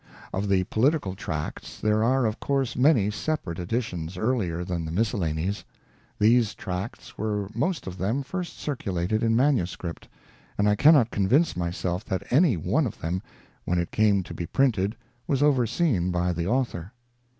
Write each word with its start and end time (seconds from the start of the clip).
Of 0.33 0.49
the 0.49 0.63
political 0.63 1.13
tracts 1.13 1.79
there 1.79 2.03
are 2.03 2.25
of 2.25 2.39
course 2.39 2.75
many 2.75 3.11
separate 3.11 3.59
editions 3.59 4.17
earlier 4.17 4.63
than 4.63 4.83
the 4.83 4.91
Miscellanies. 4.91 5.63
These 6.17 6.55
tracts 6.55 7.19
were 7.19 7.49
most 7.53 7.85
of 7.85 7.99
them 7.99 8.23
first 8.23 8.57
circulated 8.57 9.21
in 9.21 9.35
manuscript, 9.35 10.07
and 10.57 10.67
I 10.67 10.75
cannot 10.75 11.11
convince 11.11 11.55
myself 11.55 12.03
that 12.05 12.23
any 12.31 12.57
one 12.57 12.87
of 12.87 12.99
them, 12.99 13.21
when 13.63 13.77
it 13.77 13.91
came 13.91 14.23
to 14.23 14.33
be 14.33 14.47
printed, 14.47 14.95
was 15.27 15.43
overseen 15.43 16.09
by 16.09 16.33
the 16.33 16.47
author. 16.47 16.93